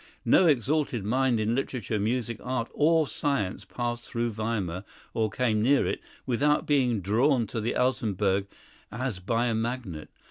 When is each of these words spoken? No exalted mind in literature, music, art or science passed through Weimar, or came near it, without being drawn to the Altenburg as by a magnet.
No 0.25 0.47
exalted 0.47 1.03
mind 1.05 1.39
in 1.39 1.53
literature, 1.53 1.99
music, 1.99 2.39
art 2.43 2.71
or 2.73 3.05
science 3.07 3.65
passed 3.65 4.09
through 4.09 4.31
Weimar, 4.31 4.83
or 5.13 5.29
came 5.29 5.61
near 5.61 5.85
it, 5.85 6.01
without 6.25 6.65
being 6.65 7.01
drawn 7.01 7.45
to 7.45 7.61
the 7.61 7.75
Altenburg 7.75 8.47
as 8.91 9.19
by 9.19 9.45
a 9.45 9.53
magnet. 9.53 10.09